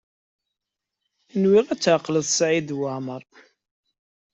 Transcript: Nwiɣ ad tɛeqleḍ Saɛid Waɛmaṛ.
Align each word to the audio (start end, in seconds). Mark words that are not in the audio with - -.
Nwiɣ 1.41 1.65
ad 1.73 1.79
tɛeqleḍ 1.81 2.25
Saɛid 2.29 2.69
Waɛmaṛ. 2.77 3.23